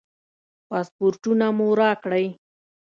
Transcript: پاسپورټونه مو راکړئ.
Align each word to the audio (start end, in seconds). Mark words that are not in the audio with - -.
پاسپورټونه 0.69 1.45
مو 1.57 1.67
راکړئ. 1.79 2.25